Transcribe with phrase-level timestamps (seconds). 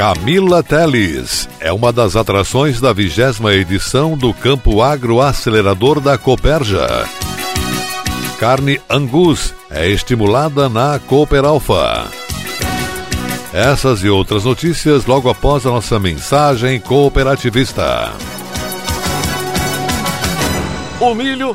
[0.00, 7.06] Camila Teles é uma das atrações da vigésima edição do Campo Agro Acelerador da Coperja.
[8.38, 12.06] Carne Angus é estimulada na Cooper Alpha.
[13.52, 18.10] Essas e outras notícias logo após a nossa mensagem cooperativista.
[20.98, 21.54] O milho,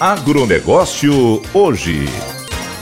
[0.00, 2.06] Agronegócio hoje.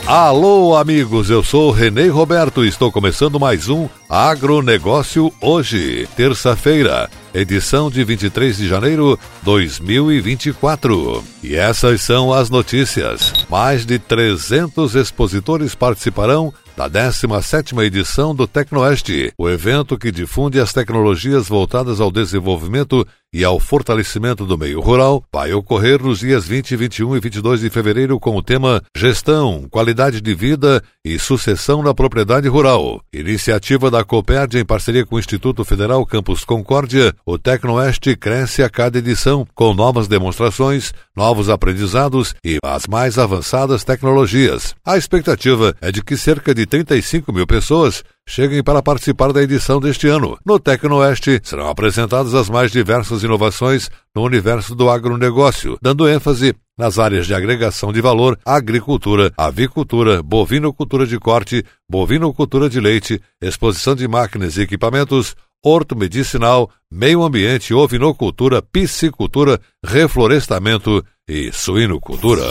[0.07, 7.91] Alô, amigos, eu sou Renê Roberto e estou começando mais um Agronegócio hoje, terça-feira, edição
[7.91, 11.21] de 23 de janeiro 2024.
[11.43, 13.33] E essas são as notícias.
[13.49, 20.71] Mais de 300 expositores participarão da 17ª edição do Tecnoeste, o evento que difunde as
[20.71, 26.75] tecnologias voltadas ao desenvolvimento e ao fortalecimento do meio rural, vai ocorrer nos dias 20,
[26.75, 31.93] 21 e 22 de fevereiro com o tema Gestão, Qualidade de Vida e Sucessão na
[31.93, 33.01] Propriedade Rural.
[33.13, 38.69] Iniciativa da Coperd em parceria com o Instituto Federal Campus Concórdia, o Tecnoeste cresce a
[38.69, 44.75] cada edição com novas demonstrações, novos aprendizados e as mais avançadas tecnologias.
[44.85, 49.79] A expectativa é de que cerca de 35 mil pessoas cheguem para participar da edição
[49.79, 50.37] deste ano.
[50.45, 56.99] No Tecnoeste serão apresentadas as mais diversas inovações no universo do agronegócio, dando ênfase nas
[56.99, 64.07] áreas de agregação de valor, agricultura, avicultura, bovinocultura de corte, bovinocultura de leite, exposição de
[64.07, 65.35] máquinas e equipamentos,
[65.65, 72.45] horto medicinal, meio ambiente, ovinocultura, piscicultura, reflorestamento e suinocultura.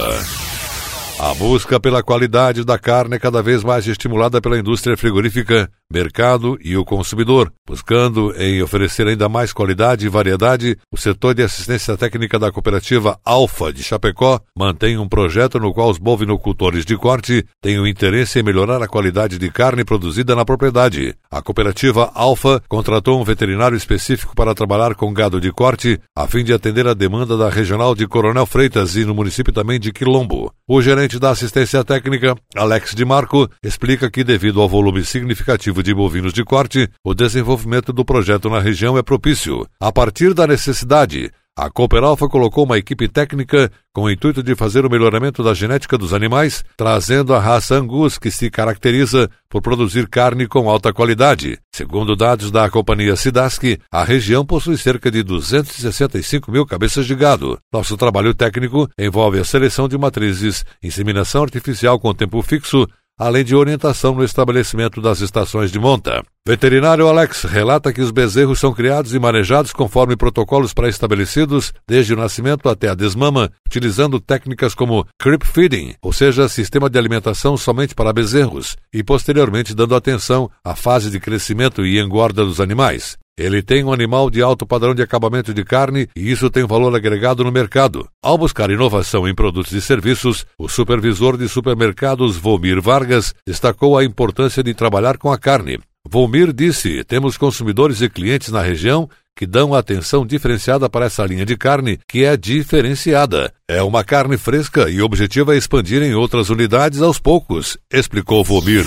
[1.21, 6.59] A busca pela qualidade da carne é cada vez mais estimulada pela indústria frigorífica, mercado
[6.63, 7.53] e o consumidor.
[7.67, 13.19] Buscando em oferecer ainda mais qualidade e variedade, o setor de assistência técnica da cooperativa
[13.25, 18.39] Alfa de Chapecó mantém um projeto no qual os bovinocultores de corte têm o interesse
[18.39, 21.15] em melhorar a qualidade de carne produzida na propriedade.
[21.31, 26.45] A cooperativa Alfa contratou um veterinário específico para trabalhar com gado de corte, a fim
[26.45, 30.53] de atender a demanda da regional de Coronel Freitas e no município também de Quilombo.
[30.67, 35.95] O gerente da assistência técnica, Alex Di Marco, explica que, devido ao volume significativo de
[35.95, 39.67] bovinos de corte, o desenvolvimento do projeto na região é propício.
[39.81, 44.55] A partir da necessidade, a Cooper Alpha colocou uma equipe técnica com o intuito de
[44.55, 49.61] fazer o melhoramento da genética dos animais, trazendo a raça Angus, que se caracteriza por
[49.61, 51.59] produzir carne com alta qualidade.
[51.75, 57.59] Segundo dados da companhia Sidaski, a região possui cerca de 265 mil cabeças de gado.
[57.73, 62.87] Nosso trabalho técnico envolve a seleção de matrizes, inseminação artificial com tempo fixo,
[63.19, 66.23] além de orientação no estabelecimento das estações de monta.
[66.47, 72.17] Veterinário Alex relata que os bezerros são criados e manejados conforme protocolos pré-estabelecidos, desde o
[72.17, 77.95] nascimento até a desmama, utilizando técnicas como creep feeding, ou seja, sistema de alimentação somente
[77.95, 83.19] para bezerros, e posteriormente dando atenção à fase de crescimento e engorda dos animais.
[83.39, 86.95] Ele tem um animal de alto padrão de acabamento de carne e isso tem valor
[86.97, 88.09] agregado no mercado.
[88.21, 94.05] Ao buscar inovação em produtos e serviços, o supervisor de supermercados Vomir Vargas destacou a
[94.05, 95.79] importância de trabalhar com a carne.
[96.09, 101.47] Volmir disse: temos consumidores e clientes na região que dão atenção diferenciada para essa linha
[101.47, 103.53] de carne, que é diferenciada.
[103.69, 108.43] É uma carne fresca e o objetivo é expandir em outras unidades aos poucos, explicou
[108.43, 108.85] Volmir.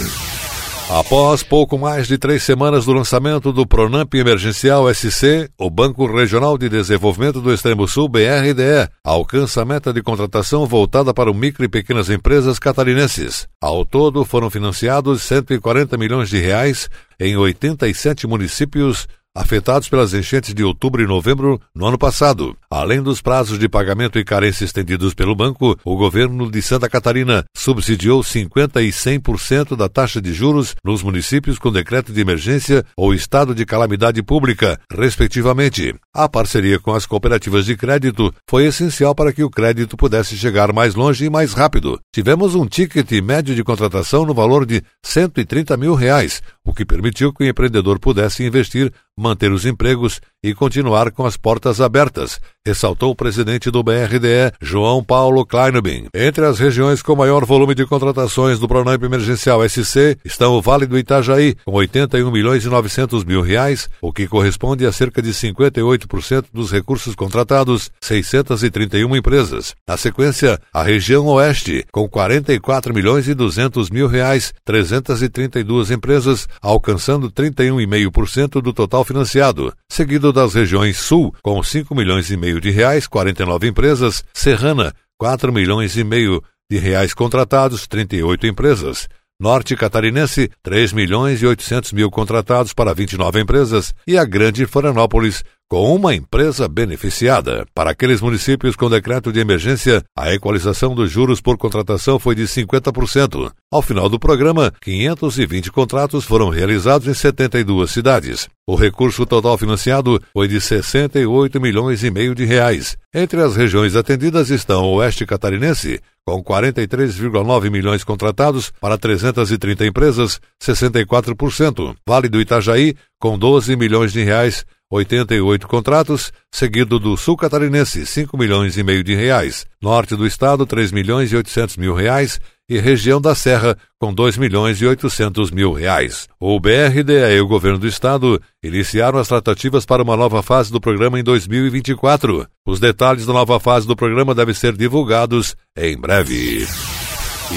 [0.94, 6.58] Após pouco mais de três semanas do lançamento do Pronamp Emergencial SC, o Banco Regional
[6.58, 11.64] de Desenvolvimento do Extremo Sul, BRDE, alcança a meta de contratação voltada para o micro
[11.64, 13.48] e pequenas empresas catarinenses.
[13.62, 20.64] Ao todo, foram financiados 140 milhões de reais em 87 municípios afetados pelas enchentes de
[20.64, 22.56] outubro e novembro no ano passado.
[22.70, 27.46] Além dos prazos de pagamento e carência estendidos pelo banco, o governo de Santa Catarina
[27.56, 33.14] subsidiou 50% e 100% da taxa de juros nos municípios com decreto de emergência ou
[33.14, 35.96] estado de calamidade pública, respectivamente.
[36.14, 40.74] A parceria com as cooperativas de crédito foi essencial para que o crédito pudesse chegar
[40.74, 42.00] mais longe e mais rápido.
[42.14, 47.34] Tivemos um ticket médio de contratação no valor de 130 mil reais, o que permitiu
[47.34, 53.12] que o empreendedor pudesse investir manter os empregos e continuar com as portas abertas, ressaltou
[53.12, 56.08] o presidente do BRDE, João Paulo Kleinobin.
[56.14, 60.86] Entre as regiões com maior volume de contratações do Pronamp Emergencial SC estão o Vale
[60.86, 65.32] do Itajaí, com 81 milhões e 900 mil reais, o que corresponde a cerca de
[65.32, 69.74] 58% dos recursos contratados, 631 empresas.
[69.88, 77.32] Na sequência, a região Oeste, com 44 milhões e 200 mil reais, 332 empresas, alcançando
[77.32, 83.08] 31,5% do total financiado, seguido das regiões Sul, com 5 milhões e meio de reais,
[83.08, 89.08] 49 empresas, Serrana, 4 milhões e meio de reais contratados, 38 empresas.
[89.40, 95.44] Norte Catarinense, 3 milhões e 800 mil contratados para 29 empresas, e a Grande Florianópolis,
[95.72, 97.66] com uma empresa beneficiada.
[97.74, 102.44] Para aqueles municípios com decreto de emergência, a equalização dos juros por contratação foi de
[102.44, 103.50] 50%.
[103.72, 108.50] Ao final do programa, 520 contratos foram realizados em 72 cidades.
[108.68, 112.98] O recurso total financiado foi de 68 milhões e meio de reais.
[113.14, 120.42] Entre as regiões atendidas estão o Oeste Catarinense, com 43,9 milhões contratados para 330 empresas,
[120.62, 121.96] 64%.
[122.06, 128.38] Vale do Itajaí, com 12 milhões de reais, 88 contratos, seguido do Sul Catarinense, 5
[128.38, 132.78] milhões e meio de reais, Norte do Estado, 3 milhões e 800 mil reais e
[132.78, 136.28] região da Serra, com 2 milhões e 800 mil reais.
[136.38, 140.82] O BRDE e o governo do estado iniciaram as tratativas para uma nova fase do
[140.82, 142.46] programa em 2024.
[142.68, 146.68] Os detalhes da nova fase do programa devem ser divulgados em breve.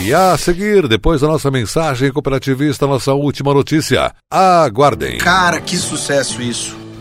[0.04, 4.12] E a seguir, depois da nossa mensagem cooperativista, nossa última notícia.
[4.30, 5.18] Aguardem.
[5.18, 6.83] Cara, que sucesso isso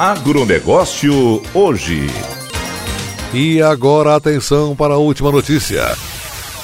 [0.00, 2.06] Agronegócio hoje.
[3.34, 5.94] E agora atenção para a última notícia.